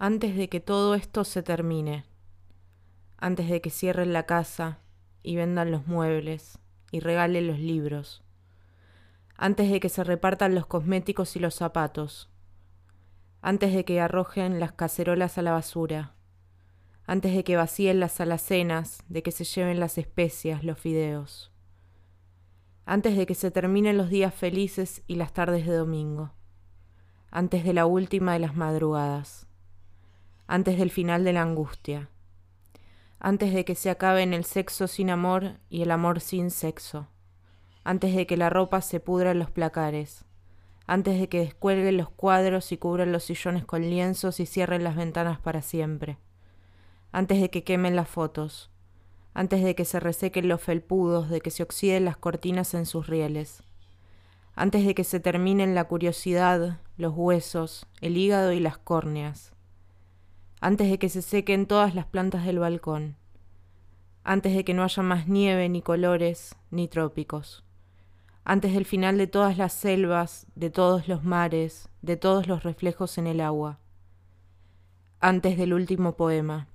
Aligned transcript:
Antes 0.00 0.36
de 0.36 0.48
que 0.48 0.60
todo 0.60 0.94
esto 0.94 1.24
se 1.24 1.42
termine, 1.42 2.04
antes 3.16 3.48
de 3.48 3.60
que 3.60 3.70
cierren 3.70 4.12
la 4.12 4.26
casa 4.26 4.78
y 5.24 5.34
vendan 5.34 5.72
los 5.72 5.88
muebles 5.88 6.60
y 6.92 7.00
regalen 7.00 7.48
los 7.48 7.58
libros, 7.58 8.22
antes 9.34 9.68
de 9.72 9.80
que 9.80 9.88
se 9.88 10.04
repartan 10.04 10.54
los 10.54 10.66
cosméticos 10.66 11.34
y 11.34 11.40
los 11.40 11.56
zapatos, 11.56 12.30
antes 13.40 13.74
de 13.74 13.84
que 13.84 14.00
arrojen 14.00 14.60
las 14.60 14.70
cacerolas 14.70 15.36
a 15.36 15.42
la 15.42 15.50
basura, 15.50 16.14
antes 17.04 17.34
de 17.34 17.42
que 17.42 17.56
vacíen 17.56 17.98
las 17.98 18.20
alacenas, 18.20 19.02
de 19.08 19.24
que 19.24 19.32
se 19.32 19.42
lleven 19.42 19.80
las 19.80 19.98
especias, 19.98 20.62
los 20.62 20.78
fideos, 20.78 21.50
antes 22.84 23.16
de 23.16 23.26
que 23.26 23.34
se 23.34 23.50
terminen 23.50 23.96
los 23.96 24.10
días 24.10 24.32
felices 24.32 25.02
y 25.08 25.16
las 25.16 25.32
tardes 25.32 25.66
de 25.66 25.74
domingo, 25.74 26.34
antes 27.32 27.64
de 27.64 27.72
la 27.72 27.84
última 27.84 28.34
de 28.34 28.38
las 28.38 28.54
madrugadas, 28.54 29.47
antes 30.48 30.78
del 30.78 30.90
final 30.90 31.22
de 31.22 31.34
la 31.34 31.42
angustia, 31.42 32.10
antes 33.20 33.54
de 33.54 33.64
que 33.64 33.76
se 33.76 33.90
acaben 33.90 34.34
el 34.34 34.44
sexo 34.44 34.88
sin 34.88 35.10
amor 35.10 35.60
y 35.70 35.82
el 35.82 35.92
amor 35.92 36.20
sin 36.20 36.50
sexo 36.50 37.08
antes 37.88 38.14
de 38.14 38.26
que 38.26 38.36
la 38.36 38.50
ropa 38.50 38.82
se 38.82 39.00
pudra 39.00 39.30
en 39.30 39.38
los 39.38 39.50
placares, 39.50 40.26
antes 40.86 41.18
de 41.18 41.30
que 41.30 41.38
descuelguen 41.38 41.96
los 41.96 42.10
cuadros 42.10 42.70
y 42.70 42.76
cubran 42.76 43.12
los 43.12 43.24
sillones 43.24 43.64
con 43.64 43.80
lienzos 43.80 44.40
y 44.40 44.44
cierren 44.44 44.84
las 44.84 44.94
ventanas 44.94 45.40
para 45.40 45.62
siempre, 45.62 46.18
antes 47.12 47.40
de 47.40 47.48
que 47.48 47.64
quemen 47.64 47.96
las 47.96 48.06
fotos, 48.06 48.70
antes 49.32 49.64
de 49.64 49.74
que 49.74 49.86
se 49.86 50.00
resequen 50.00 50.48
los 50.48 50.60
felpudos, 50.60 51.30
de 51.30 51.40
que 51.40 51.50
se 51.50 51.62
oxiden 51.62 52.04
las 52.04 52.18
cortinas 52.18 52.74
en 52.74 52.84
sus 52.84 53.06
rieles, 53.06 53.62
antes 54.54 54.84
de 54.84 54.94
que 54.94 55.04
se 55.04 55.18
terminen 55.18 55.74
la 55.74 55.84
curiosidad, 55.84 56.82
los 56.98 57.14
huesos, 57.16 57.86
el 58.02 58.18
hígado 58.18 58.52
y 58.52 58.60
las 58.60 58.76
córneas, 58.76 59.54
antes 60.60 60.90
de 60.90 60.98
que 60.98 61.08
se 61.08 61.22
sequen 61.22 61.66
todas 61.66 61.94
las 61.94 62.06
plantas 62.06 62.44
del 62.44 62.58
balcón, 62.58 63.16
antes 64.24 64.54
de 64.54 64.64
que 64.64 64.74
no 64.74 64.84
haya 64.84 65.02
más 65.02 65.28
nieve, 65.28 65.68
ni 65.68 65.82
colores, 65.82 66.56
ni 66.70 66.88
trópicos 66.88 67.64
antes 68.48 68.72
del 68.72 68.86
final 68.86 69.18
de 69.18 69.26
todas 69.26 69.58
las 69.58 69.74
selvas, 69.74 70.46
de 70.54 70.70
todos 70.70 71.06
los 71.06 71.22
mares, 71.22 71.90
de 72.00 72.16
todos 72.16 72.46
los 72.46 72.62
reflejos 72.62 73.18
en 73.18 73.26
el 73.26 73.42
agua, 73.42 73.78
antes 75.20 75.58
del 75.58 75.74
último 75.74 76.16
poema, 76.16 76.66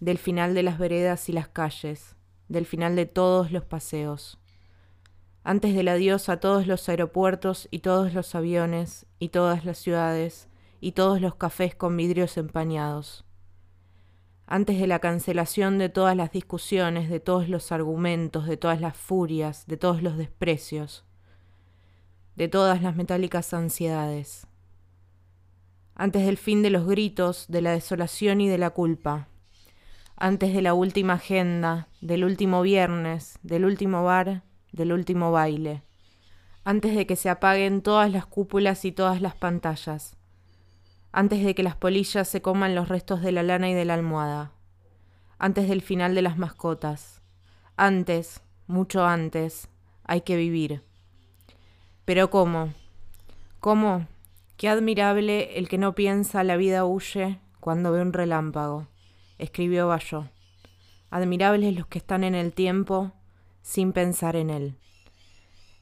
del 0.00 0.18
final 0.18 0.54
de 0.54 0.64
las 0.64 0.76
veredas 0.76 1.28
y 1.28 1.32
las 1.32 1.46
calles, 1.46 2.16
del 2.48 2.66
final 2.66 2.96
de 2.96 3.06
todos 3.06 3.52
los 3.52 3.66
paseos, 3.66 4.40
antes 5.44 5.76
del 5.76 5.86
adiós 5.86 6.28
a 6.28 6.40
todos 6.40 6.66
los 6.66 6.88
aeropuertos 6.88 7.68
y 7.70 7.78
todos 7.78 8.12
los 8.12 8.34
aviones 8.34 9.06
y 9.20 9.28
todas 9.28 9.64
las 9.64 9.78
ciudades 9.78 10.48
y 10.80 10.92
todos 10.92 11.20
los 11.20 11.34
cafés 11.34 11.74
con 11.74 11.96
vidrios 11.96 12.36
empañados. 12.36 13.24
Antes 14.46 14.78
de 14.78 14.86
la 14.86 14.98
cancelación 14.98 15.78
de 15.78 15.88
todas 15.88 16.16
las 16.16 16.32
discusiones, 16.32 17.10
de 17.10 17.20
todos 17.20 17.48
los 17.48 17.70
argumentos, 17.70 18.46
de 18.46 18.56
todas 18.56 18.80
las 18.80 18.96
furias, 18.96 19.66
de 19.66 19.76
todos 19.76 20.02
los 20.02 20.16
desprecios, 20.16 21.04
de 22.36 22.48
todas 22.48 22.80
las 22.80 22.96
metálicas 22.96 23.52
ansiedades, 23.52 24.46
antes 25.94 26.24
del 26.24 26.38
fin 26.38 26.62
de 26.62 26.70
los 26.70 26.86
gritos, 26.86 27.46
de 27.48 27.60
la 27.60 27.72
desolación 27.72 28.40
y 28.40 28.48
de 28.48 28.56
la 28.56 28.70
culpa, 28.70 29.28
antes 30.16 30.54
de 30.54 30.62
la 30.62 30.72
última 30.72 31.14
agenda, 31.14 31.88
del 32.00 32.24
último 32.24 32.62
viernes, 32.62 33.38
del 33.42 33.64
último 33.64 34.04
bar, 34.04 34.44
del 34.72 34.92
último 34.92 35.32
baile, 35.32 35.82
antes 36.64 36.94
de 36.94 37.06
que 37.06 37.16
se 37.16 37.28
apaguen 37.28 37.82
todas 37.82 38.10
las 38.12 38.26
cúpulas 38.26 38.84
y 38.84 38.92
todas 38.92 39.20
las 39.20 39.34
pantallas, 39.34 40.16
antes 41.12 41.44
de 41.44 41.54
que 41.54 41.62
las 41.62 41.76
polillas 41.76 42.28
se 42.28 42.42
coman 42.42 42.74
los 42.74 42.88
restos 42.88 43.22
de 43.22 43.32
la 43.32 43.42
lana 43.42 43.70
y 43.70 43.74
de 43.74 43.84
la 43.84 43.94
almohada, 43.94 44.52
antes 45.38 45.68
del 45.68 45.82
final 45.82 46.14
de 46.14 46.22
las 46.22 46.36
mascotas, 46.36 47.22
antes, 47.76 48.42
mucho 48.66 49.06
antes, 49.06 49.68
hay 50.04 50.22
que 50.22 50.36
vivir. 50.36 50.82
Pero 52.04 52.30
¿cómo? 52.30 52.72
¿Cómo? 53.60 54.06
Qué 54.56 54.68
admirable 54.68 55.58
el 55.58 55.68
que 55.68 55.78
no 55.78 55.94
piensa 55.94 56.42
la 56.42 56.56
vida 56.56 56.84
huye 56.84 57.38
cuando 57.60 57.92
ve 57.92 58.02
un 58.02 58.12
relámpago, 58.12 58.88
escribió 59.38 59.88
Bayo. 59.88 60.28
Admirables 61.10 61.74
los 61.76 61.86
que 61.86 61.98
están 61.98 62.24
en 62.24 62.34
el 62.34 62.52
tiempo 62.52 63.12
sin 63.62 63.92
pensar 63.92 64.36
en 64.36 64.50
él. 64.50 64.76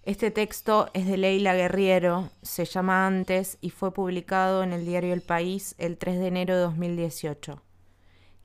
Este 0.06 0.30
texto 0.30 0.88
es 0.94 1.08
de 1.08 1.16
Leila 1.16 1.52
Guerriero, 1.56 2.30
se 2.40 2.64
llama 2.64 3.08
Antes 3.08 3.58
y 3.60 3.70
fue 3.70 3.92
publicado 3.92 4.62
en 4.62 4.72
el 4.72 4.86
diario 4.86 5.12
El 5.12 5.20
País 5.20 5.74
el 5.78 5.98
3 5.98 6.20
de 6.20 6.26
enero 6.28 6.54
de 6.54 6.60
2018. 6.60 7.60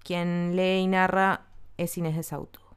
Quien 0.03 0.55
lee 0.55 0.79
y 0.79 0.87
narra 0.87 1.45
es 1.77 1.99
Inés 1.99 2.15
de 2.15 2.23
Sauto. 2.23 2.70